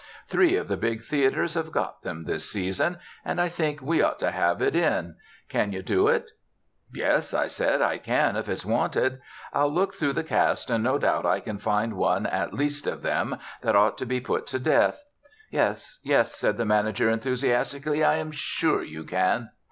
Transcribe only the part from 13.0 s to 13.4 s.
them